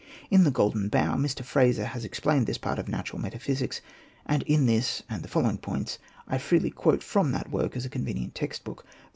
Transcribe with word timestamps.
In 0.31 0.45
the 0.45 0.51
^'Golden 0.51 0.89
Bough" 0.89 1.13
Mr. 1.15 1.43
Frazer 1.45 1.85
has 1.85 2.03
explained 2.03 2.47
this 2.47 2.57
part 2.57 2.79
of 2.79 2.87
natural 2.87 3.21
metaphysics; 3.21 3.81
and 4.25 4.41
in 4.47 4.65
this, 4.65 5.03
and 5.07 5.21
the 5.21 5.27
following 5.29 5.59
points, 5.59 5.99
I 6.27 6.39
freely 6.39 6.71
quote 6.71 7.03
from 7.03 7.31
that 7.33 7.51
work 7.51 7.77
as 7.77 7.85
a 7.85 7.89
convenient 7.89 8.33
text 8.33 8.63
book. 8.63 8.83